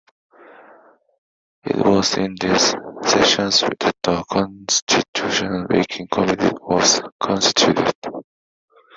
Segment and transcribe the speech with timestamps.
[1.63, 2.73] It was in this
[3.05, 7.93] session that the Constitution-making committee was constituted.